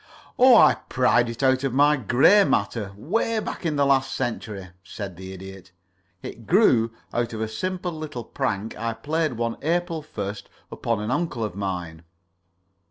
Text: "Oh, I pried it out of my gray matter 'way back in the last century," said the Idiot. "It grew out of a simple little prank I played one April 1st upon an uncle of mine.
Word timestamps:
"Oh, 0.39 0.55
I 0.55 0.73
pried 0.89 1.29
it 1.29 1.43
out 1.43 1.63
of 1.63 1.75
my 1.75 1.95
gray 1.95 2.43
matter 2.43 2.91
'way 2.95 3.37
back 3.37 3.67
in 3.67 3.75
the 3.75 3.85
last 3.85 4.15
century," 4.15 4.69
said 4.83 5.15
the 5.15 5.31
Idiot. 5.31 5.73
"It 6.23 6.47
grew 6.47 6.91
out 7.13 7.33
of 7.33 7.41
a 7.41 7.47
simple 7.47 7.91
little 7.91 8.23
prank 8.23 8.75
I 8.75 8.93
played 8.93 9.33
one 9.33 9.57
April 9.61 10.01
1st 10.01 10.45
upon 10.71 11.01
an 11.01 11.11
uncle 11.11 11.43
of 11.43 11.53
mine. 11.53 12.01